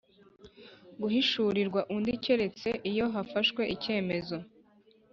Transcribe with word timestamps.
guhishurirwa 1.01 1.81
undi 1.95 2.13
keretse 2.23 2.69
iyo 2.89 3.05
hafashwe 3.15 3.61
icyemezo 3.75 4.37